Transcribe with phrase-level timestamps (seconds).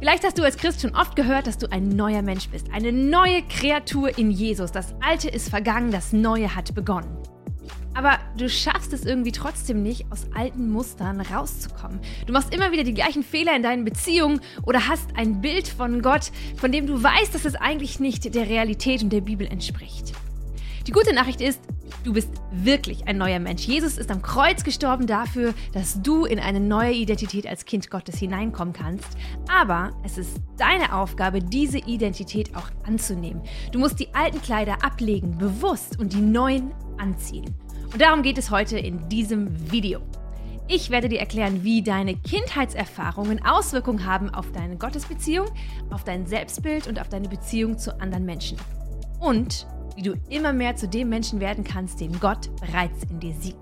[0.00, 2.92] Vielleicht hast du als Christ schon oft gehört, dass du ein neuer Mensch bist, eine
[2.92, 4.72] neue Kreatur in Jesus.
[4.72, 7.16] Das Alte ist vergangen, das Neue hat begonnen.
[7.94, 12.00] Aber du schaffst es irgendwie trotzdem nicht, aus alten Mustern rauszukommen.
[12.26, 16.02] Du machst immer wieder die gleichen Fehler in deinen Beziehungen oder hast ein Bild von
[16.02, 20.12] Gott, von dem du weißt, dass es eigentlich nicht der Realität und der Bibel entspricht.
[20.86, 21.60] Die gute Nachricht ist,
[22.02, 23.66] du bist wirklich ein neuer Mensch.
[23.66, 28.18] Jesus ist am Kreuz gestorben dafür, dass du in eine neue Identität als Kind Gottes
[28.18, 29.08] hineinkommen kannst.
[29.48, 33.42] Aber es ist deine Aufgabe, diese Identität auch anzunehmen.
[33.72, 37.54] Du musst die alten Kleider ablegen, bewusst und die neuen anziehen.
[37.90, 40.00] Und darum geht es heute in diesem Video.
[40.68, 45.46] Ich werde dir erklären, wie deine Kindheitserfahrungen Auswirkungen haben auf deine Gottesbeziehung,
[45.90, 48.58] auf dein Selbstbild und auf deine Beziehung zu anderen Menschen.
[49.18, 49.66] Und
[49.96, 53.56] wie du immer mehr zu dem Menschen werden kannst, den Gott bereits in dir sieht.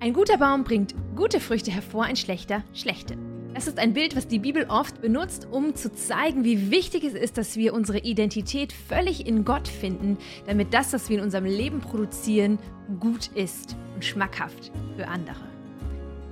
[0.00, 3.16] Ein guter Baum bringt gute Früchte hervor, ein schlechter schlechte.
[3.54, 7.14] Das ist ein Bild, was die Bibel oft benutzt, um zu zeigen, wie wichtig es
[7.14, 11.46] ist, dass wir unsere Identität völlig in Gott finden, damit das, was wir in unserem
[11.46, 12.58] Leben produzieren,
[13.00, 15.53] gut ist und schmackhaft für andere.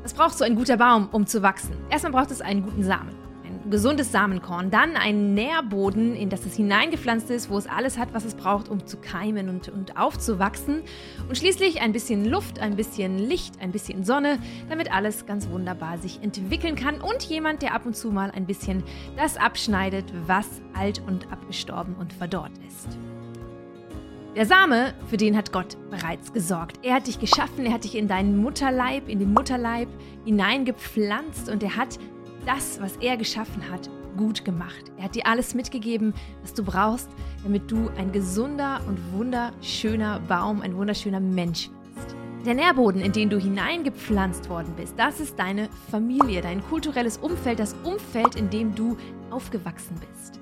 [0.02, 1.76] Was braucht so ein guter Baum, um zu wachsen?
[1.90, 3.22] Erstmal braucht es einen guten Samen
[3.70, 8.24] gesundes Samenkorn, dann ein Nährboden, in das es hineingepflanzt ist, wo es alles hat, was
[8.24, 10.82] es braucht, um zu keimen und, und aufzuwachsen.
[11.28, 15.98] Und schließlich ein bisschen Luft, ein bisschen Licht, ein bisschen Sonne, damit alles ganz wunderbar
[15.98, 17.00] sich entwickeln kann.
[17.00, 18.82] Und jemand, der ab und zu mal ein bisschen
[19.16, 22.98] das abschneidet, was alt und abgestorben und verdorrt ist.
[24.34, 26.78] Der Same, für den hat Gott bereits gesorgt.
[26.82, 29.88] Er hat dich geschaffen, er hat dich in deinen Mutterleib, in den Mutterleib
[30.24, 31.98] hineingepflanzt und er hat
[32.46, 34.90] das, was er geschaffen hat, gut gemacht.
[34.96, 37.10] Er hat dir alles mitgegeben, was du brauchst,
[37.42, 42.16] damit du ein gesunder und wunderschöner Baum, ein wunderschöner Mensch bist.
[42.46, 47.58] Der Nährboden, in den du hineingepflanzt worden bist, das ist deine Familie, dein kulturelles Umfeld,
[47.58, 48.96] das Umfeld, in dem du
[49.30, 50.40] aufgewachsen bist.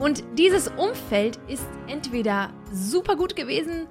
[0.00, 3.86] Und dieses Umfeld ist entweder super gut gewesen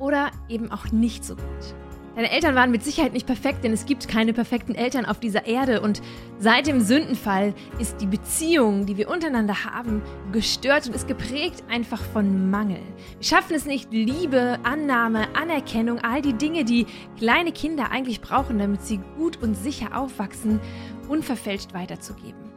[0.00, 1.74] oder eben auch nicht so gut.
[2.16, 5.46] Deine Eltern waren mit Sicherheit nicht perfekt, denn es gibt keine perfekten Eltern auf dieser
[5.46, 5.80] Erde.
[5.80, 6.00] Und
[6.38, 10.00] seit dem Sündenfall ist die Beziehung, die wir untereinander haben,
[10.30, 12.80] gestört und ist geprägt einfach von Mangel.
[13.18, 16.86] Wir schaffen es nicht, Liebe, Annahme, Anerkennung, all die Dinge, die
[17.18, 20.60] kleine Kinder eigentlich brauchen, damit sie gut und sicher aufwachsen,
[21.08, 22.53] unverfälscht weiterzugeben.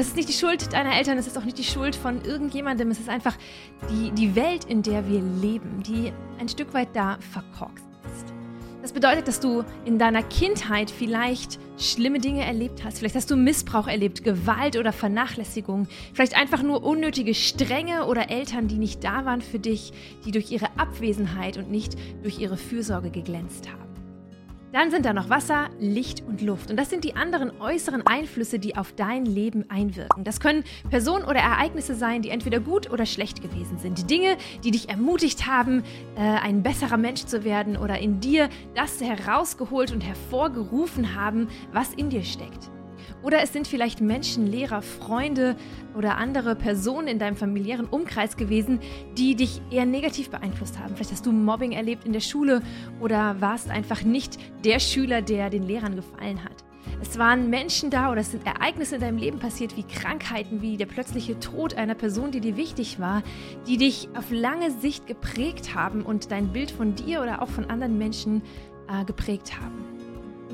[0.00, 2.90] Das ist nicht die Schuld deiner Eltern, es ist auch nicht die Schuld von irgendjemandem,
[2.90, 3.36] es ist einfach
[3.90, 7.84] die, die Welt, in der wir leben, die ein Stück weit da verkorkst.
[8.80, 13.00] Das bedeutet, dass du in deiner Kindheit vielleicht schlimme Dinge erlebt hast.
[13.00, 15.86] Vielleicht hast du Missbrauch erlebt, Gewalt oder Vernachlässigung.
[16.14, 19.92] Vielleicht einfach nur unnötige Strenge oder Eltern, die nicht da waren für dich,
[20.24, 23.89] die durch ihre Abwesenheit und nicht durch ihre Fürsorge geglänzt haben.
[24.72, 26.70] Dann sind da noch Wasser, Licht und Luft.
[26.70, 30.22] Und das sind die anderen äußeren Einflüsse, die auf dein Leben einwirken.
[30.22, 34.08] Das können Personen oder Ereignisse sein, die entweder gut oder schlecht gewesen sind.
[34.08, 35.82] Dinge, die dich ermutigt haben,
[36.16, 41.92] äh, ein besserer Mensch zu werden oder in dir das herausgeholt und hervorgerufen haben, was
[41.94, 42.70] in dir steckt.
[43.22, 45.56] Oder es sind vielleicht Menschen, Lehrer, Freunde
[45.94, 48.80] oder andere Personen in deinem familiären Umkreis gewesen,
[49.16, 50.94] die dich eher negativ beeinflusst haben.
[50.94, 52.62] Vielleicht hast du Mobbing erlebt in der Schule
[53.00, 56.64] oder warst einfach nicht der Schüler, der den Lehrern gefallen hat.
[57.02, 60.76] Es waren Menschen da oder es sind Ereignisse in deinem Leben passiert, wie Krankheiten, wie
[60.76, 63.22] der plötzliche Tod einer Person, die dir wichtig war,
[63.66, 67.66] die dich auf lange Sicht geprägt haben und dein Bild von dir oder auch von
[67.66, 68.42] anderen Menschen
[68.88, 69.89] äh, geprägt haben.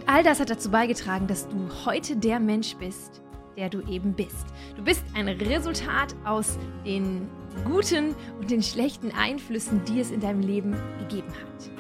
[0.05, 3.23] All das hat dazu beigetragen, dass du heute der Mensch bist,
[3.57, 4.47] der du eben bist.
[4.77, 7.27] Du bist ein Resultat aus den
[7.65, 11.71] guten und den schlechten Einflüssen, die es in deinem Leben gegeben hat.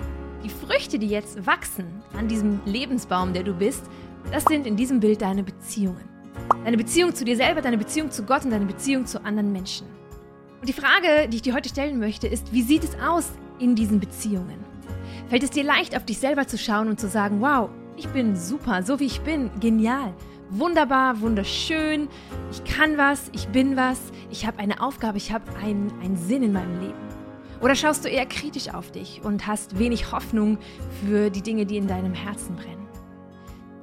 [0.43, 3.85] Die Früchte, die jetzt wachsen an diesem Lebensbaum, der du bist,
[4.33, 6.09] das sind in diesem Bild deine Beziehungen.
[6.65, 9.87] Deine Beziehung zu dir selber, deine Beziehung zu Gott und deine Beziehung zu anderen Menschen.
[10.61, 13.75] Und die Frage, die ich dir heute stellen möchte, ist, wie sieht es aus in
[13.75, 14.65] diesen Beziehungen?
[15.29, 18.37] Fällt es dir leicht, auf dich selber zu schauen und zu sagen, wow, ich bin
[18.37, 20.13] super, so wie ich bin, genial,
[20.51, 22.09] wunderbar, wunderschön,
[22.51, 23.99] ich kann was, ich bin was,
[24.31, 27.07] ich habe eine Aufgabe, ich habe einen, einen Sinn in meinem Leben.
[27.63, 30.59] Oder schaust du eher kritisch auf dich und hast wenig Hoffnung
[31.01, 32.87] für die Dinge, die in deinem Herzen brennen?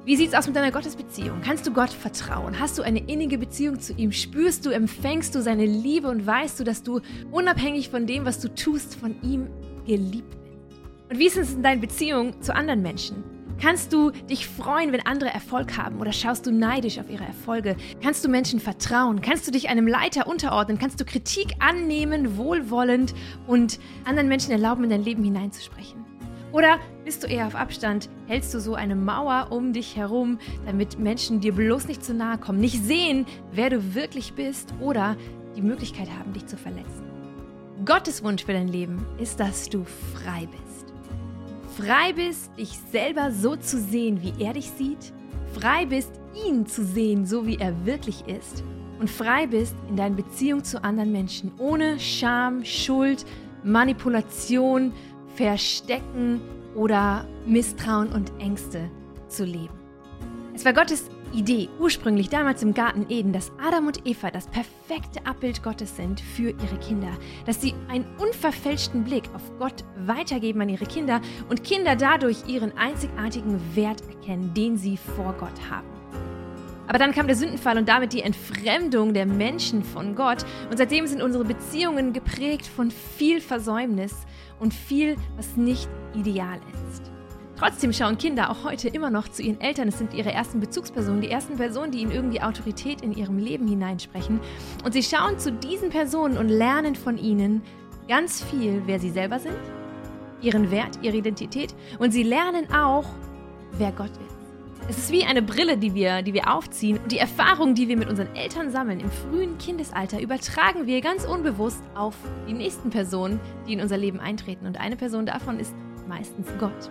[0.04, 1.40] Wie sieht es aus mit deiner Gottesbeziehung?
[1.42, 2.60] Kannst du Gott vertrauen?
[2.60, 4.12] Hast du eine innige Beziehung zu ihm?
[4.12, 7.00] Spürst du, empfängst du seine Liebe und weißt du, dass du
[7.32, 9.48] unabhängig von dem, was du tust, von ihm
[9.86, 11.10] geliebt bist?
[11.10, 13.33] Und wie ist es in deinen Beziehungen zu anderen Menschen?
[13.60, 17.76] Kannst du dich freuen, wenn andere Erfolg haben oder schaust du neidisch auf ihre Erfolge?
[18.02, 19.20] Kannst du Menschen vertrauen?
[19.20, 20.78] Kannst du dich einem Leiter unterordnen?
[20.78, 23.14] Kannst du Kritik annehmen, wohlwollend
[23.46, 26.04] und anderen Menschen erlauben, in dein Leben hineinzusprechen?
[26.52, 28.08] Oder bist du eher auf Abstand?
[28.26, 32.38] Hältst du so eine Mauer um dich herum, damit Menschen dir bloß nicht zu nahe
[32.38, 35.16] kommen, nicht sehen, wer du wirklich bist oder
[35.56, 37.04] die Möglichkeit haben, dich zu verletzen?
[37.84, 40.73] Gottes Wunsch für dein Leben ist, dass du frei bist
[41.76, 45.12] frei bist, dich selber so zu sehen, wie er dich sieht,
[45.52, 46.12] frei bist,
[46.46, 48.64] ihn zu sehen, so wie er wirklich ist
[49.00, 53.24] und frei bist in deiner Beziehung zu anderen Menschen, ohne Scham, Schuld,
[53.62, 54.92] Manipulation,
[55.34, 56.40] Verstecken
[56.74, 58.90] oder Misstrauen und Ängste
[59.28, 59.74] zu leben.
[60.54, 65.26] Es war Gottes Idee ursprünglich damals im Garten Eden, dass Adam und Eva das perfekte
[65.26, 67.10] Abbild Gottes sind für ihre Kinder,
[67.44, 72.76] dass sie einen unverfälschten Blick auf Gott weitergeben an ihre Kinder und Kinder dadurch ihren
[72.78, 75.88] einzigartigen Wert erkennen, den sie vor Gott haben.
[76.86, 80.44] Aber dann kam der Sündenfall und damit die Entfremdung der Menschen von Gott.
[80.70, 84.14] Und seitdem sind unsere Beziehungen geprägt von viel Versäumnis
[84.60, 86.60] und viel, was nicht ideal
[86.90, 87.13] ist.
[87.64, 89.88] Trotzdem schauen Kinder auch heute immer noch zu ihren Eltern.
[89.88, 93.66] Es sind ihre ersten Bezugspersonen, die ersten Personen, die ihnen irgendwie Autorität in ihrem Leben
[93.66, 94.38] hineinsprechen.
[94.84, 97.62] Und sie schauen zu diesen Personen und lernen von ihnen
[98.06, 99.56] ganz viel, wer sie selber sind,
[100.42, 101.74] ihren Wert, ihre Identität.
[101.98, 103.06] Und sie lernen auch,
[103.78, 104.90] wer Gott ist.
[104.90, 106.98] Es ist wie eine Brille, die wir, die wir aufziehen.
[106.98, 111.24] Und die Erfahrung, die wir mit unseren Eltern sammeln im frühen Kindesalter, übertragen wir ganz
[111.24, 112.14] unbewusst auf
[112.46, 114.66] die nächsten Personen, die in unser Leben eintreten.
[114.66, 115.74] Und eine Person davon ist
[116.06, 116.90] meistens Gott.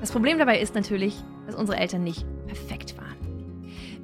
[0.00, 1.14] Das Problem dabei ist natürlich,
[1.46, 3.16] dass unsere Eltern nicht perfekt waren.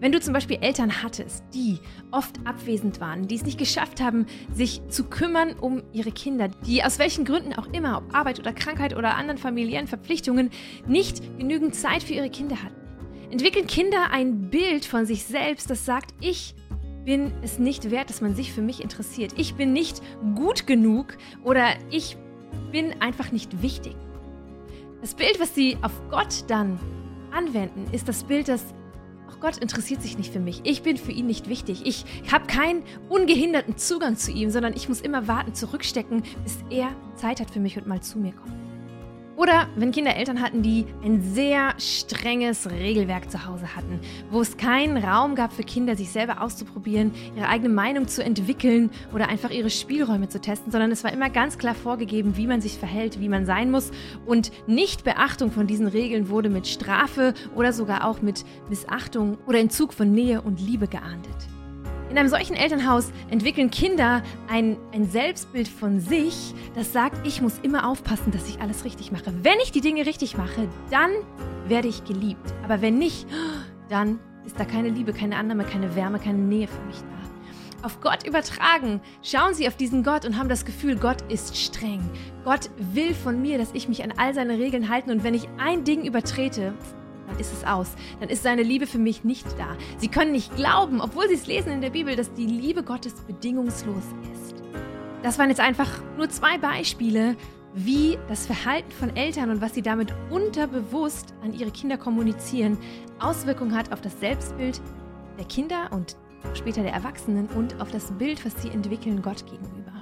[0.00, 1.78] Wenn du zum Beispiel Eltern hattest, die
[2.10, 6.82] oft abwesend waren, die es nicht geschafft haben, sich zu kümmern um ihre Kinder, die
[6.82, 10.50] aus welchen Gründen auch immer, ob Arbeit oder Krankheit oder anderen familiären Verpflichtungen,
[10.86, 12.74] nicht genügend Zeit für ihre Kinder hatten,
[13.30, 16.54] entwickeln Kinder ein Bild von sich selbst, das sagt, ich
[17.04, 19.32] bin es nicht wert, dass man sich für mich interessiert.
[19.36, 20.02] Ich bin nicht
[20.34, 22.16] gut genug oder ich
[22.72, 23.94] bin einfach nicht wichtig.
[25.04, 26.80] Das Bild, was sie auf Gott dann
[27.30, 28.64] anwenden, ist das Bild, dass
[29.28, 30.62] auch Gott interessiert sich nicht für mich.
[30.64, 31.82] Ich bin für ihn nicht wichtig.
[31.84, 36.88] Ich habe keinen ungehinderten Zugang zu ihm, sondern ich muss immer warten, zurückstecken, bis er
[37.16, 38.54] Zeit hat für mich und mal zu mir kommt.
[39.36, 43.98] Oder wenn Kinder Eltern hatten, die ein sehr strenges Regelwerk zu Hause hatten,
[44.30, 48.90] wo es keinen Raum gab für Kinder, sich selber auszuprobieren, ihre eigene Meinung zu entwickeln
[49.12, 52.60] oder einfach ihre Spielräume zu testen, sondern es war immer ganz klar vorgegeben, wie man
[52.60, 53.90] sich verhält, wie man sein muss
[54.24, 59.94] und Nichtbeachtung von diesen Regeln wurde mit Strafe oder sogar auch mit Missachtung oder Entzug
[59.94, 61.53] von Nähe und Liebe geahndet.
[62.14, 67.58] In einem solchen Elternhaus entwickeln Kinder ein, ein Selbstbild von sich, das sagt, ich muss
[67.58, 69.34] immer aufpassen, dass ich alles richtig mache.
[69.42, 71.10] Wenn ich die Dinge richtig mache, dann
[71.66, 72.54] werde ich geliebt.
[72.62, 73.26] Aber wenn nicht,
[73.88, 77.84] dann ist da keine Liebe, keine Annahme, keine Wärme, keine Nähe für mich da.
[77.84, 82.08] Auf Gott übertragen, schauen sie auf diesen Gott und haben das Gefühl, Gott ist streng.
[82.44, 85.48] Gott will von mir, dass ich mich an all seine Regeln halte und wenn ich
[85.58, 86.74] ein Ding übertrete,
[87.26, 87.92] dann ist es aus.
[88.20, 89.76] Dann ist seine Liebe für mich nicht da.
[89.98, 93.14] Sie können nicht glauben, obwohl sie es lesen in der Bibel, dass die Liebe Gottes
[93.14, 94.54] bedingungslos ist.
[95.22, 97.36] Das waren jetzt einfach nur zwei Beispiele,
[97.74, 102.78] wie das Verhalten von Eltern und was sie damit unterbewusst an ihre Kinder kommunizieren,
[103.18, 104.80] Auswirkungen hat auf das Selbstbild
[105.38, 106.16] der Kinder und
[106.54, 109.92] später der Erwachsenen und auf das Bild, was sie entwickeln Gott gegenüber.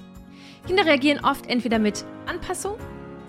[0.67, 2.77] Kinder reagieren oft entweder mit Anpassung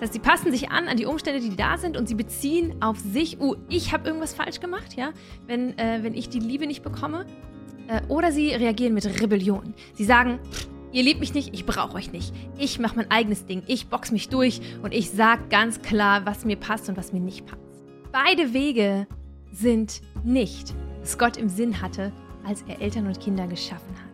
[0.04, 3.00] das sie passen sich an an die Umstände, die da sind und sie beziehen auf
[3.00, 5.12] sich, oh, ich habe irgendwas falsch gemacht, ja,
[5.48, 7.26] wenn, äh, wenn ich die Liebe nicht bekomme.
[7.88, 9.74] Äh, oder sie reagieren mit Rebellion.
[9.94, 10.40] Sie sagen,
[10.92, 12.34] ihr liebt mich nicht, ich brauche euch nicht.
[12.58, 16.44] Ich mache mein eigenes Ding, ich box mich durch und ich sage ganz klar, was
[16.44, 17.62] mir passt und was mir nicht passt.
[18.12, 19.08] Beide Wege
[19.52, 22.12] sind nicht, was Gott im Sinn hatte,
[22.46, 24.13] als er Eltern und Kinder geschaffen hat.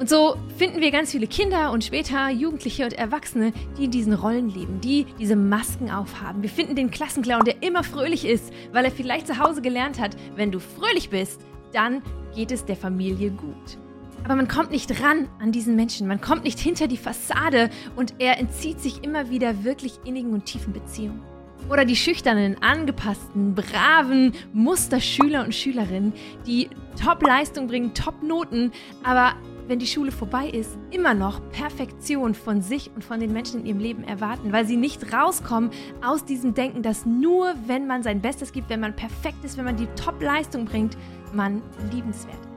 [0.00, 4.14] Und so finden wir ganz viele Kinder und später Jugendliche und Erwachsene, die in diesen
[4.14, 6.40] Rollen leben, die diese Masken aufhaben.
[6.40, 10.16] Wir finden den Klassenclown, der immer fröhlich ist, weil er vielleicht zu Hause gelernt hat,
[10.36, 11.42] wenn du fröhlich bist,
[11.74, 12.00] dann
[12.34, 13.78] geht es der Familie gut.
[14.24, 18.14] Aber man kommt nicht ran an diesen Menschen, man kommt nicht hinter die Fassade und
[18.20, 21.20] er entzieht sich immer wieder wirklich innigen und tiefen Beziehungen.
[21.68, 26.14] Oder die schüchternen, angepassten, braven Musterschüler und Schülerinnen,
[26.46, 26.70] die
[27.04, 28.72] Top-Leistung bringen, Top-Noten,
[29.04, 29.34] aber
[29.70, 33.66] wenn die Schule vorbei ist, immer noch Perfektion von sich und von den Menschen in
[33.66, 35.70] ihrem Leben erwarten, weil sie nicht rauskommen
[36.04, 39.64] aus diesem Denken, dass nur wenn man sein Bestes gibt, wenn man perfekt ist, wenn
[39.64, 40.96] man die Top-Leistung bringt,
[41.32, 41.62] man
[41.92, 42.50] liebenswert ist.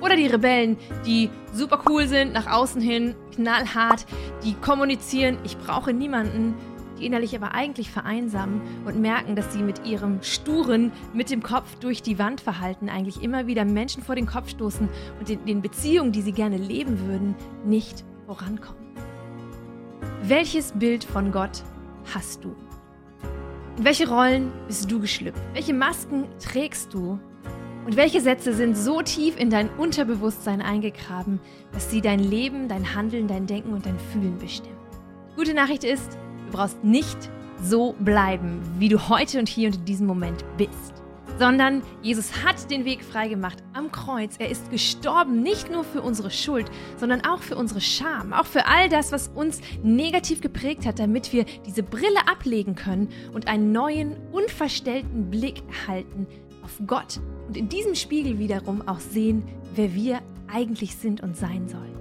[0.00, 4.06] Oder die Rebellen, die super cool sind, nach außen hin, knallhart,
[4.44, 6.54] die kommunizieren, ich brauche niemanden,
[6.98, 11.78] die innerlich aber eigentlich vereinsamen und merken, dass sie mit ihrem sturen, mit dem Kopf
[11.78, 14.88] durch die Wand verhalten, eigentlich immer wieder Menschen vor den Kopf stoßen
[15.18, 17.34] und in den Beziehungen, die sie gerne leben würden,
[17.64, 18.86] nicht vorankommen.
[20.22, 21.62] Welches Bild von Gott
[22.14, 22.54] hast du?
[23.78, 25.40] In welche Rollen bist du geschlüpft?
[25.52, 27.20] Welche Masken trägst du?
[27.84, 31.38] Und welche Sätze sind so tief in dein Unterbewusstsein eingegraben,
[31.70, 34.76] dass sie dein Leben, dein Handeln, dein Denken und dein Fühlen bestimmen?
[35.36, 37.30] Gute Nachricht ist, du brauchst nicht
[37.62, 40.96] so bleiben, wie du heute und hier und in diesem Moment bist
[41.38, 44.36] sondern Jesus hat den Weg freigemacht am Kreuz.
[44.38, 48.66] Er ist gestorben, nicht nur für unsere Schuld, sondern auch für unsere Scham, auch für
[48.66, 53.72] all das, was uns negativ geprägt hat, damit wir diese Brille ablegen können und einen
[53.72, 56.26] neuen, unverstellten Blick erhalten
[56.62, 61.68] auf Gott und in diesem Spiegel wiederum auch sehen, wer wir eigentlich sind und sein
[61.68, 61.94] sollen.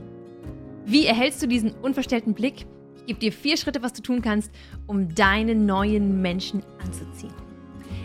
[0.86, 2.68] Wie erhältst du diesen unverstellten Blick?
[3.06, 4.52] Ich gebe dir vier Schritte, was du tun kannst,
[4.88, 7.34] um deinen neuen Menschen anzuziehen.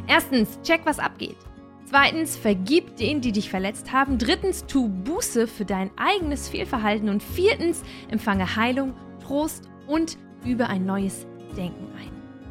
[0.07, 1.38] Erstens, check, was abgeht.
[1.87, 4.19] Zweitens, vergib denen, die dich verletzt haben.
[4.19, 7.09] Drittens, tu Buße für dein eigenes Fehlverhalten.
[7.09, 8.92] Und viertens, empfange Heilung,
[9.25, 11.26] Trost und übe ein neues
[11.57, 12.11] Denken ein.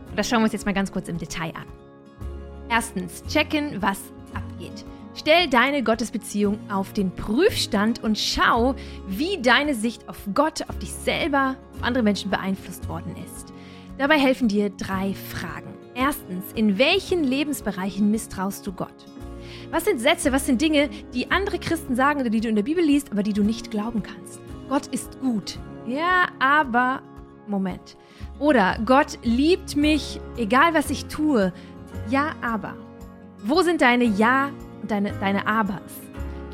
[0.09, 1.67] Und das schauen wir uns jetzt mal ganz kurz im Detail an.
[2.67, 3.99] Erstens, checken, was
[4.33, 4.85] abgeht.
[5.15, 8.75] Stell deine Gottesbeziehung auf den Prüfstand und schau,
[9.07, 13.53] wie deine Sicht auf Gott, auf dich selber, auf andere Menschen beeinflusst worden ist.
[13.97, 15.73] Dabei helfen dir drei Fragen.
[15.95, 19.05] Erstens, in welchen Lebensbereichen misstraust du Gott?
[19.71, 22.63] Was sind Sätze, was sind Dinge, die andere Christen sagen oder die du in der
[22.63, 24.39] Bibel liest, aber die du nicht glauben kannst?
[24.69, 25.57] Gott ist gut.
[25.87, 27.01] Ja, aber
[27.47, 27.97] Moment.
[28.39, 31.51] Oder Gott liebt mich, egal was ich tue.
[32.09, 32.75] Ja, aber.
[33.43, 35.93] Wo sind deine Ja und deine, deine Abers?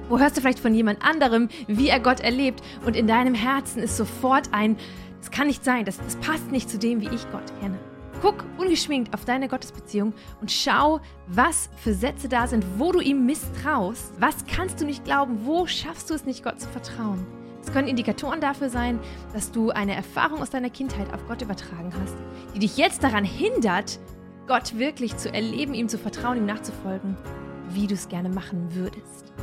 [0.07, 3.81] Wo hörst du vielleicht von jemand anderem, wie er Gott erlebt und in deinem Herzen
[3.81, 4.77] ist sofort ein,
[5.25, 7.79] das kann nicht sein, das, das passt nicht zu dem, wie ich Gott kenne.
[8.21, 13.25] Guck ungeschminkt auf deine Gottesbeziehung und schau, was für Sätze da sind, wo du ihm
[13.25, 14.13] misstraust.
[14.19, 15.39] Was kannst du nicht glauben?
[15.43, 17.25] Wo schaffst du es nicht, Gott zu vertrauen?
[17.59, 18.99] Es können Indikatoren dafür sein,
[19.33, 22.15] dass du eine Erfahrung aus deiner Kindheit auf Gott übertragen hast,
[22.53, 23.99] die dich jetzt daran hindert,
[24.45, 27.17] Gott wirklich zu erleben, ihm zu vertrauen, ihm nachzufolgen,
[27.69, 29.33] wie du es gerne machen würdest.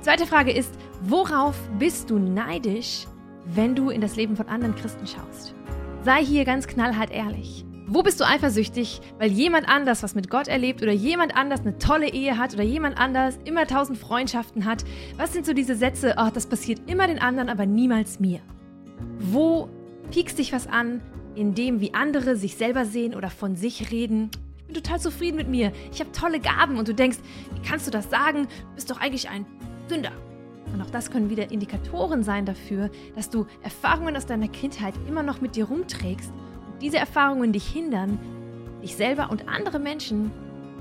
[0.00, 0.72] Zweite Frage ist,
[1.02, 3.06] worauf bist du neidisch,
[3.46, 5.54] wenn du in das Leben von anderen Christen schaust?
[6.02, 7.64] Sei hier ganz knallhart ehrlich.
[7.92, 11.76] Wo bist du eifersüchtig, weil jemand anders was mit Gott erlebt oder jemand anders eine
[11.78, 14.84] tolle Ehe hat oder jemand anders immer tausend Freundschaften hat?
[15.16, 18.38] Was sind so diese Sätze, oh, das passiert immer den anderen, aber niemals mir?
[19.18, 19.68] Wo
[20.12, 21.00] piekst dich was an,
[21.34, 24.30] in dem, wie andere sich selber sehen oder von sich reden?
[24.58, 25.72] Ich bin total zufrieden mit mir.
[25.92, 27.18] Ich habe tolle Gaben und du denkst,
[27.54, 28.46] wie kannst du das sagen?
[28.46, 29.46] Du bist doch eigentlich ein
[29.88, 30.12] Sünder.
[30.72, 35.22] Und auch das können wieder Indikatoren sein dafür, dass du Erfahrungen aus deiner Kindheit immer
[35.22, 36.32] noch mit dir rumträgst
[36.80, 38.18] diese Erfahrungen dich hindern,
[38.82, 40.30] dich selber und andere Menschen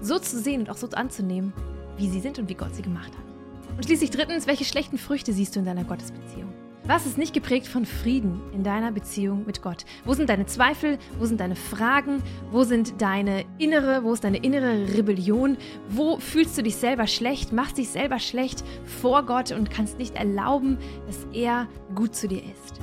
[0.01, 1.53] so zu sehen und auch so anzunehmen,
[1.97, 3.75] wie sie sind und wie Gott sie gemacht hat.
[3.75, 6.53] Und schließlich drittens, welche schlechten Früchte siehst du in deiner Gottesbeziehung?
[6.85, 9.85] Was ist nicht geprägt von Frieden in deiner Beziehung mit Gott?
[10.05, 10.97] Wo sind deine Zweifel?
[11.19, 12.23] Wo sind deine Fragen?
[12.51, 15.57] Wo sind deine innere, wo ist deine innere Rebellion?
[15.89, 17.53] Wo fühlst du dich selber schlecht?
[17.53, 18.63] Machst dich selber schlecht
[19.01, 22.79] vor Gott und kannst nicht erlauben, dass er gut zu dir ist?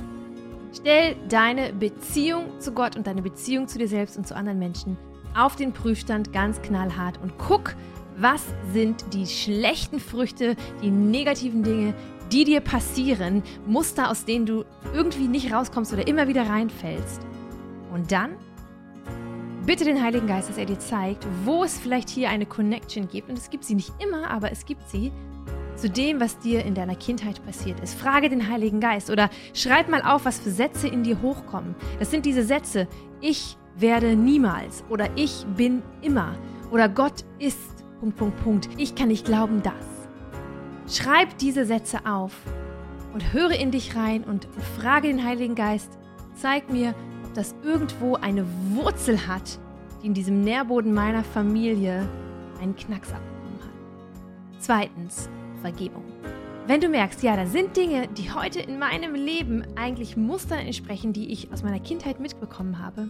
[0.73, 4.97] Stell deine Beziehung zu Gott und deine Beziehung zu dir selbst und zu anderen Menschen
[5.37, 7.75] auf den Prüfstand ganz knallhart und guck,
[8.17, 11.93] was sind die schlechten Früchte, die negativen Dinge,
[12.31, 17.21] die dir passieren, Muster, aus denen du irgendwie nicht rauskommst oder immer wieder reinfällst.
[17.93, 18.35] Und dann
[19.65, 23.29] bitte den Heiligen Geist, dass er dir zeigt, wo es vielleicht hier eine Connection gibt.
[23.29, 25.11] Und es gibt sie nicht immer, aber es gibt sie
[25.75, 27.99] zu dem, was dir in deiner Kindheit passiert ist.
[27.99, 31.75] Frage den Heiligen Geist oder schreib mal auf, was für Sätze in dir hochkommen.
[31.99, 32.87] Das sind diese Sätze,
[33.21, 36.33] ich werde niemals oder ich bin immer
[36.71, 37.59] oder Gott ist,
[37.99, 38.69] Punkt, Punkt, Punkt.
[38.77, 39.96] Ich kann nicht glauben, dass.
[40.89, 42.31] Schreib diese Sätze auf
[43.13, 45.97] und höre in dich rein und frage den Heiligen Geist,
[46.35, 49.59] zeig mir, ob das irgendwo eine Wurzel hat,
[50.01, 52.07] die in diesem Nährboden meiner Familie
[52.61, 54.59] einen Knacks abbekommen hat.
[54.59, 55.29] Zweitens,
[55.61, 56.05] Vergebung.
[56.67, 61.11] Wenn du merkst, ja, da sind Dinge, die heute in meinem Leben eigentlich Mustern entsprechen,
[61.11, 63.09] die ich aus meiner Kindheit mitbekommen habe,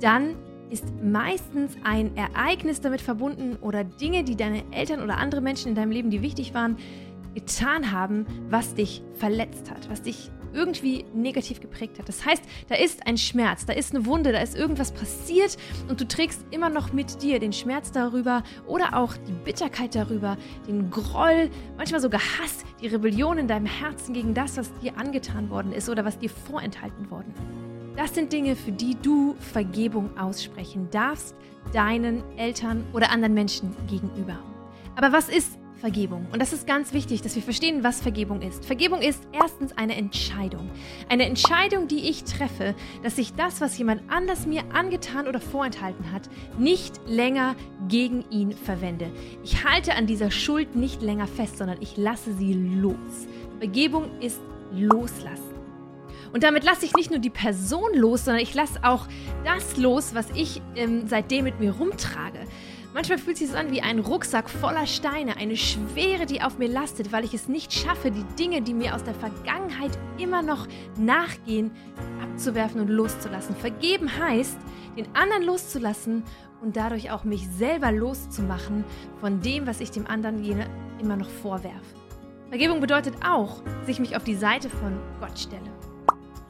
[0.00, 0.36] dann
[0.72, 5.74] ist meistens ein Ereignis damit verbunden oder Dinge, die deine Eltern oder andere Menschen in
[5.74, 6.78] deinem Leben, die wichtig waren,
[7.34, 12.08] getan haben, was dich verletzt hat, was dich irgendwie negativ geprägt hat.
[12.08, 15.56] Das heißt, da ist ein Schmerz, da ist eine Wunde, da ist irgendwas passiert
[15.88, 20.36] und du trägst immer noch mit dir den Schmerz darüber oder auch die Bitterkeit darüber,
[20.68, 25.48] den Groll, manchmal sogar Hass, die Rebellion in deinem Herzen gegen das, was dir angetan
[25.48, 27.32] worden ist oder was dir vorenthalten worden
[27.96, 31.34] Das sind Dinge, für die du Vergebung aussprechen darfst,
[31.72, 34.38] deinen Eltern oder anderen Menschen gegenüber.
[34.96, 36.28] Aber was ist Vergebung.
[36.32, 38.64] Und das ist ganz wichtig, dass wir verstehen, was Vergebung ist.
[38.64, 40.70] Vergebung ist erstens eine Entscheidung.
[41.08, 46.12] Eine Entscheidung, die ich treffe, dass ich das, was jemand anders mir angetan oder vorenthalten
[46.12, 47.56] hat, nicht länger
[47.88, 49.10] gegen ihn verwende.
[49.42, 53.26] Ich halte an dieser Schuld nicht länger fest, sondern ich lasse sie los.
[53.58, 54.40] Vergebung ist
[54.72, 55.51] loslassen.
[56.32, 59.06] Und damit lasse ich nicht nur die Person los, sondern ich lasse auch
[59.44, 62.40] das los, was ich ähm, seitdem mit mir rumtrage.
[62.94, 66.58] Manchmal fühlt es sich so an wie ein Rucksack voller Steine, eine Schwere, die auf
[66.58, 70.42] mir lastet, weil ich es nicht schaffe, die Dinge, die mir aus der Vergangenheit immer
[70.42, 70.66] noch
[70.98, 71.70] nachgehen,
[72.22, 73.56] abzuwerfen und loszulassen.
[73.56, 74.58] Vergeben heißt,
[74.96, 76.22] den anderen loszulassen
[76.60, 78.84] und dadurch auch mich selber loszumachen
[79.20, 80.66] von dem, was ich dem anderen jene
[81.00, 81.80] immer noch vorwerfe.
[82.50, 85.91] Vergebung bedeutet auch, dass ich mich auf die Seite von Gott stelle.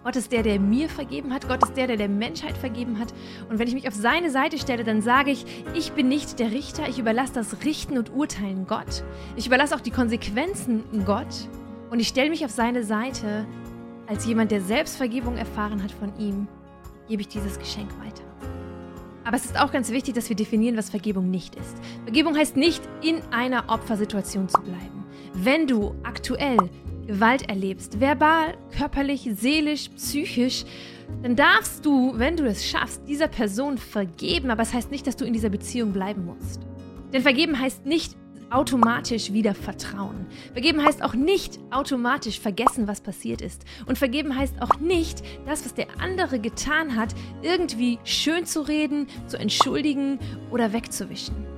[0.05, 1.47] Gott ist der, der mir vergeben hat.
[1.47, 3.15] Gott ist der, der der Menschheit vergeben hat.
[3.49, 6.51] Und wenn ich mich auf seine Seite stelle, dann sage ich, ich bin nicht der
[6.51, 6.89] Richter.
[6.89, 9.05] Ich überlasse das Richten und Urteilen Gott.
[9.37, 11.49] Ich überlasse auch die Konsequenzen Gott.
[11.91, 13.47] Und ich stelle mich auf seine Seite
[14.07, 16.49] als jemand, der selbst Vergebung erfahren hat von ihm,
[17.09, 18.25] gebe ich dieses Geschenk weiter.
[19.25, 21.77] Aber es ist auch ganz wichtig, dass wir definieren, was Vergebung nicht ist.
[22.05, 25.05] Vergebung heißt nicht, in einer Opfersituation zu bleiben.
[25.33, 26.59] Wenn du aktuell
[27.07, 30.65] Gewalt erlebst, verbal, körperlich, seelisch, psychisch,
[31.23, 35.07] dann darfst du, wenn du es schaffst, dieser Person vergeben, aber es das heißt nicht,
[35.07, 36.61] dass du in dieser Beziehung bleiben musst.
[37.13, 38.17] Denn vergeben heißt nicht
[38.51, 40.27] automatisch wieder vertrauen.
[40.53, 43.65] Vergeben heißt auch nicht automatisch vergessen, was passiert ist.
[43.87, 49.07] Und vergeben heißt auch nicht, das, was der andere getan hat, irgendwie schön zu reden,
[49.27, 50.19] zu entschuldigen
[50.51, 51.52] oder wegzuwischen.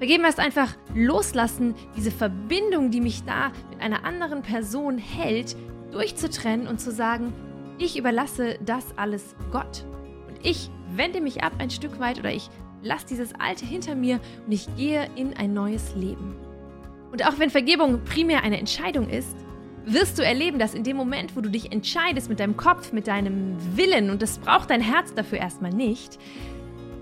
[0.00, 5.56] Vergeben heißt einfach loslassen, diese Verbindung, die mich da mit einer anderen Person hält,
[5.92, 7.34] durchzutrennen und zu sagen,
[7.76, 9.84] ich überlasse das alles Gott.
[10.26, 12.48] Und ich wende mich ab ein Stück weit oder ich
[12.80, 16.34] lasse dieses Alte hinter mir und ich gehe in ein neues Leben.
[17.12, 19.36] Und auch wenn Vergebung primär eine Entscheidung ist,
[19.84, 23.06] wirst du erleben, dass in dem Moment, wo du dich entscheidest mit deinem Kopf, mit
[23.06, 26.18] deinem Willen, und das braucht dein Herz dafür erstmal nicht,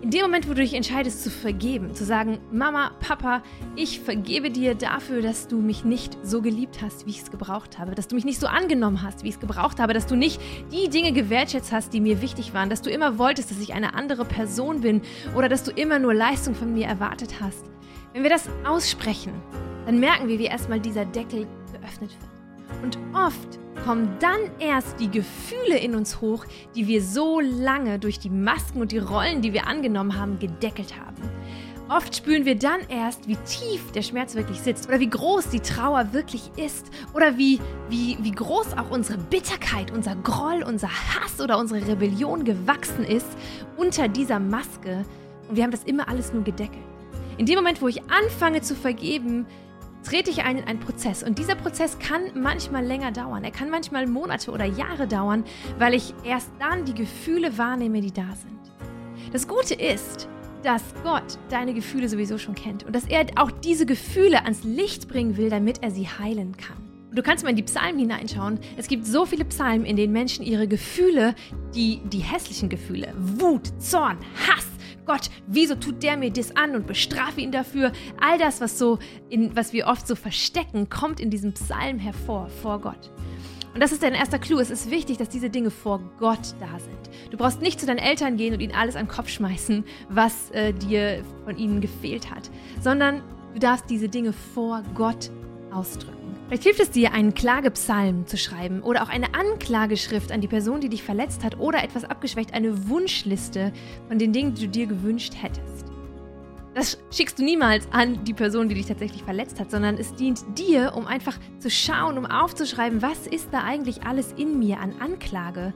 [0.00, 3.42] in dem Moment, wo du dich entscheidest zu vergeben, zu sagen, Mama, Papa,
[3.74, 7.78] ich vergebe dir dafür, dass du mich nicht so geliebt hast, wie ich es gebraucht
[7.78, 10.14] habe, dass du mich nicht so angenommen hast, wie ich es gebraucht habe, dass du
[10.14, 10.40] nicht
[10.72, 13.94] die Dinge gewertschätzt hast, die mir wichtig waren, dass du immer wolltest, dass ich eine
[13.94, 15.02] andere Person bin
[15.36, 17.64] oder dass du immer nur Leistung von mir erwartet hast.
[18.12, 19.32] Wenn wir das aussprechen,
[19.84, 22.27] dann merken wir, wie erstmal dieser Deckel geöffnet wird.
[22.82, 28.18] Und oft kommen dann erst die Gefühle in uns hoch, die wir so lange durch
[28.18, 31.16] die Masken und die Rollen, die wir angenommen haben, gedeckelt haben.
[31.90, 35.60] Oft spüren wir dann erst, wie tief der Schmerz wirklich sitzt oder wie groß die
[35.60, 41.40] Trauer wirklich ist oder wie, wie, wie groß auch unsere Bitterkeit, unser Groll, unser Hass
[41.40, 43.26] oder unsere Rebellion gewachsen ist
[43.78, 45.06] unter dieser Maske.
[45.48, 46.84] Und wir haben das immer alles nur gedeckelt.
[47.38, 49.46] In dem Moment, wo ich anfange zu vergeben,
[50.08, 51.22] trete ich ein in einen Prozess.
[51.22, 53.44] Und dieser Prozess kann manchmal länger dauern.
[53.44, 55.44] Er kann manchmal Monate oder Jahre dauern,
[55.78, 58.58] weil ich erst dann die Gefühle wahrnehme, die da sind.
[59.32, 60.26] Das Gute ist,
[60.62, 65.08] dass Gott deine Gefühle sowieso schon kennt und dass er auch diese Gefühle ans Licht
[65.08, 66.76] bringen will, damit er sie heilen kann.
[67.12, 68.58] Du kannst mal in die Psalmen hineinschauen.
[68.78, 71.34] Es gibt so viele Psalmen, in denen Menschen ihre Gefühle,
[71.74, 74.66] die, die hässlichen Gefühle, Wut, Zorn, Hass,
[75.08, 77.92] Gott, wieso tut der mir das an und bestrafe ihn dafür?
[78.20, 78.98] All das, was, so
[79.30, 83.10] in, was wir oft so verstecken, kommt in diesem Psalm hervor, vor Gott.
[83.72, 84.58] Und das ist dein erster Clou.
[84.58, 87.30] Es ist wichtig, dass diese Dinge vor Gott da sind.
[87.30, 90.50] Du brauchst nicht zu deinen Eltern gehen und ihnen alles an den Kopf schmeißen, was
[90.50, 92.50] äh, dir von ihnen gefehlt hat,
[92.82, 93.22] sondern
[93.54, 95.30] du darfst diese Dinge vor Gott
[95.70, 96.27] ausdrücken.
[96.48, 100.80] Vielleicht hilft es dir, einen Klagepsalm zu schreiben oder auch eine Anklageschrift an die Person,
[100.80, 103.70] die dich verletzt hat oder etwas abgeschwächt, eine Wunschliste
[104.08, 105.84] von den Dingen, die du dir gewünscht hättest.
[106.72, 110.42] Das schickst du niemals an die Person, die dich tatsächlich verletzt hat, sondern es dient
[110.56, 114.94] dir, um einfach zu schauen, um aufzuschreiben, was ist da eigentlich alles in mir an
[115.00, 115.74] Anklage,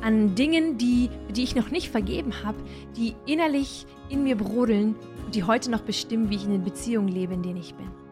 [0.00, 2.56] an Dingen, die, die ich noch nicht vergeben habe,
[2.96, 4.94] die innerlich in mir brodeln
[5.26, 8.03] und die heute noch bestimmen, wie ich in den Beziehungen lebe, in denen ich bin.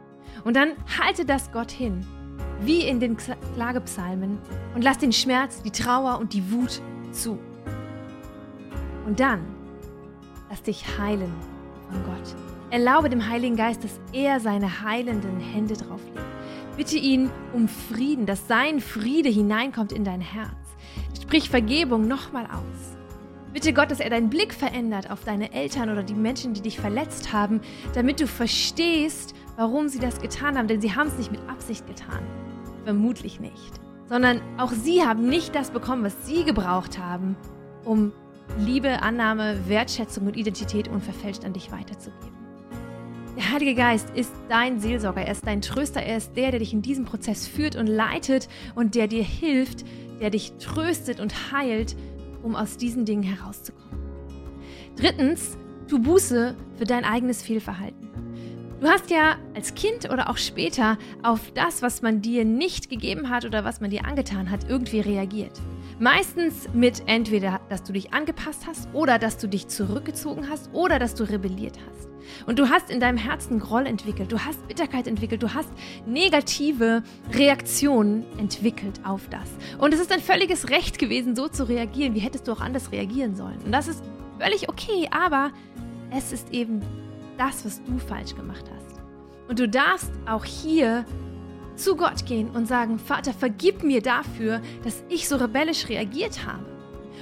[0.44, 2.06] Und dann halte das Gott hin,
[2.60, 4.38] wie in den Klagepsalmen,
[4.74, 6.80] und lass den Schmerz, die Trauer und die Wut
[7.12, 7.38] zu.
[9.06, 9.40] Und dann
[10.50, 11.32] lass dich heilen
[11.90, 12.34] von Gott.
[12.70, 16.26] Erlaube dem Heiligen Geist, dass er seine heilenden Hände drauf legt.
[16.76, 20.56] Bitte ihn um Frieden, dass sein Friede hineinkommt in dein Herz.
[21.20, 22.96] Sprich Vergebung nochmal aus.
[23.52, 26.80] Bitte Gott, dass er deinen Blick verändert auf deine Eltern oder die Menschen, die dich
[26.80, 27.60] verletzt haben,
[27.94, 31.86] damit du verstehst, warum sie das getan haben, denn sie haben es nicht mit Absicht
[31.86, 32.22] getan.
[32.84, 33.80] Vermutlich nicht.
[34.12, 37.34] sondern auch sie haben nicht das bekommen, was sie gebraucht haben,
[37.84, 38.12] um
[38.58, 42.36] Liebe, Annahme, Wertschätzung und Identität unverfälscht an dich weiterzugeben.
[43.38, 46.74] Der Heilige Geist ist dein Seelsorger, er ist dein Tröster, er ist der, der dich
[46.74, 49.86] in diesem Prozess führt und leitet und der dir hilft,
[50.20, 51.96] der dich tröstet und heilt,
[52.42, 53.98] um aus diesen Dingen herauszukommen.
[54.96, 55.56] Drittens,
[55.88, 58.10] tu Buße für dein eigenes Fehlverhalten.
[58.82, 63.30] Du hast ja als Kind oder auch später auf das, was man dir nicht gegeben
[63.30, 65.52] hat oder was man dir angetan hat, irgendwie reagiert.
[66.00, 70.98] Meistens mit entweder, dass du dich angepasst hast oder dass du dich zurückgezogen hast oder
[70.98, 72.08] dass du rebelliert hast.
[72.48, 75.68] Und du hast in deinem Herzen Groll entwickelt, du hast Bitterkeit entwickelt, du hast
[76.04, 79.48] negative Reaktionen entwickelt auf das.
[79.78, 82.16] Und es ist ein völliges Recht gewesen, so zu reagieren.
[82.16, 83.60] Wie hättest du auch anders reagieren sollen?
[83.64, 84.02] Und das ist
[84.40, 85.52] völlig okay, aber
[86.10, 86.82] es ist eben
[87.42, 89.00] das, was du falsch gemacht hast.
[89.48, 91.04] Und du darfst auch hier
[91.74, 96.64] zu Gott gehen und sagen, Vater, vergib mir dafür, dass ich so rebellisch reagiert habe.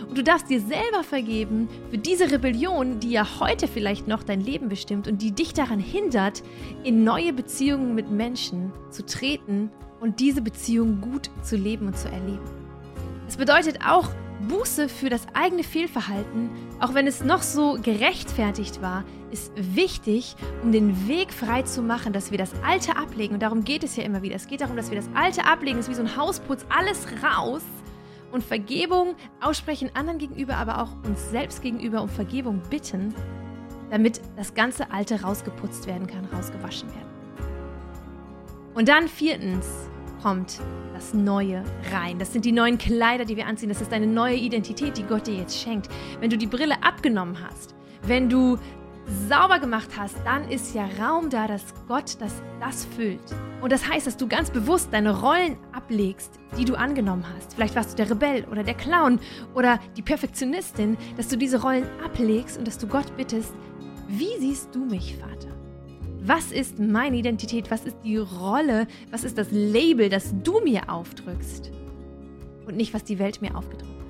[0.09, 4.41] Und du darfst dir selber vergeben für diese Rebellion, die ja heute vielleicht noch dein
[4.41, 6.43] Leben bestimmt und die dich daran hindert,
[6.85, 12.09] in neue Beziehungen mit Menschen zu treten und diese Beziehung gut zu leben und zu
[12.09, 12.45] erleben.
[13.29, 14.09] Es bedeutet auch,
[14.49, 16.51] Buße für das eigene Fehlverhalten,
[16.81, 22.13] auch wenn es noch so gerechtfertigt war, ist wichtig, um den Weg frei zu machen,
[22.13, 23.35] dass wir das Alte ablegen.
[23.35, 24.37] Und darum geht es ja immer wieder.
[24.37, 25.79] Es geht darum, dass wir das Alte ablegen.
[25.79, 27.63] Es ist wie so ein Hausputz, alles raus
[28.33, 33.15] und Vergebung aussprechen anderen gegenüber, aber auch uns selbst gegenüber um Vergebung bitten,
[33.91, 37.11] damit das ganze Alte rausgeputzt werden kann, rausgewaschen werden.
[38.75, 39.90] Und dann viertens
[40.23, 40.61] kommt
[40.95, 42.19] das Neue rein.
[42.19, 43.69] Das sind die neuen Kleider, die wir anziehen.
[43.69, 45.89] Das ist eine neue Identität, die Gott dir jetzt schenkt.
[46.21, 48.59] Wenn du die Brille abgenommen hast, wenn du
[49.29, 53.21] sauber gemacht hast, dann ist ja Raum da, dass Gott das, das füllt.
[53.61, 57.55] Und das heißt, dass du ganz bewusst deine Rollen ablegst, die du angenommen hast.
[57.55, 59.19] Vielleicht warst du der Rebell oder der Clown
[59.55, 63.53] oder die Perfektionistin, dass du diese Rollen ablegst und dass du Gott bittest,
[64.09, 65.50] wie siehst du mich, Vater?
[66.23, 67.71] Was ist meine Identität?
[67.71, 68.87] Was ist die Rolle?
[69.11, 71.71] Was ist das Label, das du mir aufdrückst?
[72.67, 74.01] Und nicht, was die Welt mir aufgedrückt hat.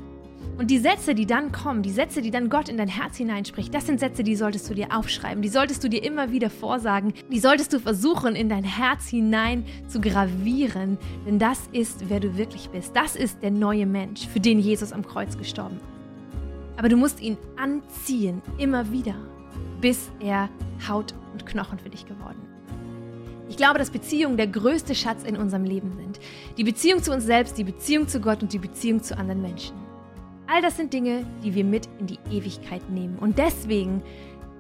[0.59, 3.73] Und die Sätze, die dann kommen, die Sätze, die dann Gott in dein Herz hineinspricht,
[3.73, 7.15] das sind Sätze, die solltest du dir aufschreiben, die solltest du dir immer wieder vorsagen,
[7.31, 12.37] die solltest du versuchen in dein Herz hinein zu gravieren, denn das ist, wer du
[12.37, 12.95] wirklich bist.
[12.95, 15.85] Das ist der neue Mensch, für den Jesus am Kreuz gestorben ist.
[16.77, 19.15] Aber du musst ihn anziehen, immer wieder,
[19.81, 20.49] bis er
[20.89, 22.51] Haut und Knochen für dich geworden ist.
[23.51, 26.21] Ich glaube, dass Beziehungen der größte Schatz in unserem Leben sind.
[26.57, 29.75] Die Beziehung zu uns selbst, die Beziehung zu Gott und die Beziehung zu anderen Menschen.
[30.47, 33.19] All das sind Dinge, die wir mit in die Ewigkeit nehmen.
[33.19, 34.03] Und deswegen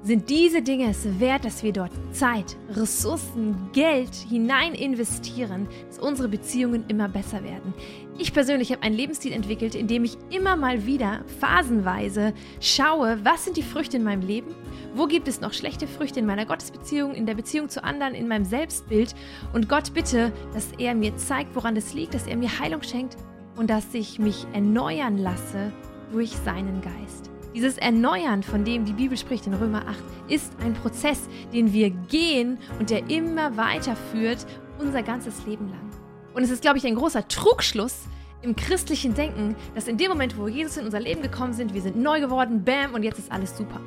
[0.02, 6.28] sind diese Dinge es wert, dass wir dort Zeit, Ressourcen, Geld hinein investieren, dass unsere
[6.28, 7.74] Beziehungen immer besser werden.
[8.18, 13.44] Ich persönlich habe einen Lebensstil entwickelt, in dem ich immer mal wieder phasenweise schaue, was
[13.44, 14.54] sind die Früchte in meinem Leben,
[14.94, 18.28] wo gibt es noch schlechte Früchte in meiner Gottesbeziehung, in der Beziehung zu anderen, in
[18.28, 19.14] meinem Selbstbild
[19.52, 23.16] und Gott bitte, dass er mir zeigt, woran das liegt, dass er mir Heilung schenkt
[23.56, 25.72] und dass ich mich erneuern lasse
[26.12, 27.30] durch seinen Geist.
[27.54, 29.96] Dieses Erneuern, von dem die Bibel spricht in Römer 8,
[30.28, 34.46] ist ein Prozess, den wir gehen und der immer weiterführt,
[34.78, 35.90] unser ganzes Leben lang.
[36.32, 38.02] Und es ist, glaube ich, ein großer Trugschluss
[38.42, 41.82] im christlichen Denken, dass in dem Moment, wo Jesus in unser Leben gekommen sind, wir
[41.82, 43.80] sind neu geworden, bam, und jetzt ist alles super.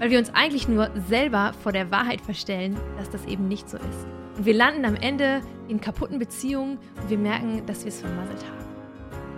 [0.00, 3.76] Weil wir uns eigentlich nur selber vor der Wahrheit verstellen, dass das eben nicht so
[3.76, 4.06] ist.
[4.36, 8.44] Und wir landen am Ende in kaputten Beziehungen und wir merken, dass wir es vermasselt
[8.44, 8.66] haben.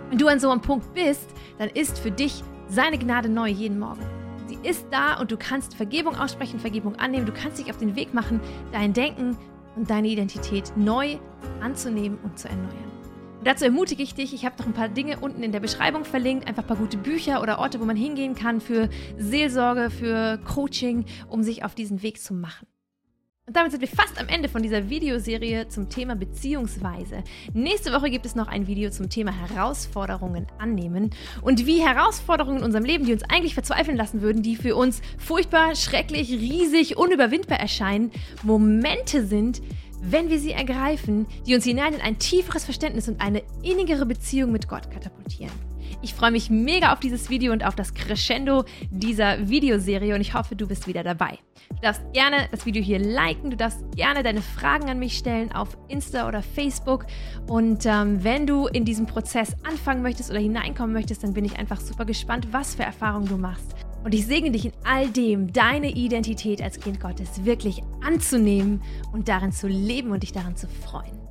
[0.09, 3.79] Wenn du an so einem Punkt bist, dann ist für dich seine Gnade neu jeden
[3.79, 4.01] Morgen.
[4.47, 7.25] Sie ist da und du kannst Vergebung aussprechen, Vergebung annehmen.
[7.25, 8.39] Du kannst dich auf den Weg machen,
[8.71, 9.37] dein Denken
[9.75, 11.17] und deine Identität neu
[11.61, 12.89] anzunehmen und zu erneuern.
[13.39, 16.03] Und dazu ermutige ich dich, ich habe noch ein paar Dinge unten in der Beschreibung
[16.03, 20.39] verlinkt, einfach ein paar gute Bücher oder Orte, wo man hingehen kann für Seelsorge, für
[20.39, 22.67] Coaching, um sich auf diesen Weg zu machen.
[23.49, 27.23] Und damit sind wir fast am Ende von dieser Videoserie zum Thema Beziehungsweise.
[27.51, 31.09] Nächste Woche gibt es noch ein Video zum Thema Herausforderungen annehmen
[31.41, 35.01] und wie Herausforderungen in unserem Leben, die uns eigentlich verzweifeln lassen würden, die für uns
[35.17, 38.11] furchtbar, schrecklich, riesig, unüberwindbar erscheinen,
[38.43, 39.63] Momente sind,
[39.99, 44.51] wenn wir sie ergreifen, die uns hinein in ein tieferes Verständnis und eine innigere Beziehung
[44.51, 45.68] mit Gott katapultieren.
[46.01, 50.33] Ich freue mich mega auf dieses Video und auf das Crescendo dieser Videoserie und ich
[50.33, 51.39] hoffe, du bist wieder dabei.
[51.69, 55.51] Du darfst gerne das Video hier liken, du darfst gerne deine Fragen an mich stellen
[55.51, 57.05] auf Insta oder Facebook
[57.47, 61.59] und ähm, wenn du in diesem Prozess anfangen möchtest oder hineinkommen möchtest, dann bin ich
[61.59, 63.75] einfach super gespannt, was für Erfahrungen du machst.
[64.03, 68.81] Und ich segne dich in all dem, deine Identität als Kind Gottes wirklich anzunehmen
[69.11, 71.28] und darin zu leben und dich daran zu freuen.